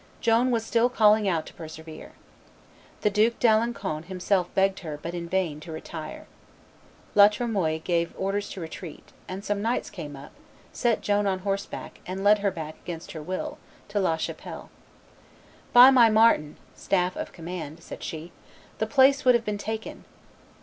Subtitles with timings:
[0.19, 2.13] Joan was still calling out to persevere.
[3.01, 6.25] The Duke d'Alencon himself begged her, but in vain, to retire.
[7.13, 10.31] La Tremoille gave orders to retreat; and some knights came up,
[10.73, 13.59] set Joan on horse back, and led her back, against her will,
[13.89, 14.71] to La Chapelle.
[15.71, 18.31] "By my martin" (staff of command), said she,
[18.79, 20.03] "the place would have been taken."